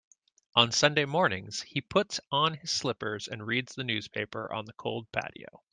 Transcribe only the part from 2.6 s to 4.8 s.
slippers and reads the newspaper on the